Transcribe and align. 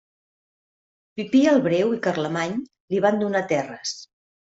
Pipí 1.19 1.41
el 1.51 1.61
Breu 1.67 1.93
i 1.97 1.99
Carlemany 2.07 2.55
li 2.95 3.03
van 3.05 3.21
donar 3.25 3.43
terres. 3.53 3.93